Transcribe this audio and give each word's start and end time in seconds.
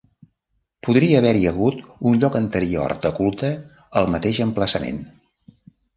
Podria 0.87 1.19
haver-hi 1.21 1.43
hagut 1.51 1.83
un 2.13 2.17
lloc 2.23 2.37
anterior 2.41 2.95
de 3.05 3.13
culte 3.19 3.53
al 4.03 4.11
mateix 4.15 4.41
emplaçament. 4.47 5.03